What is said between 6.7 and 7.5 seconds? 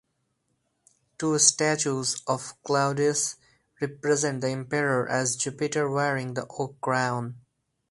crown.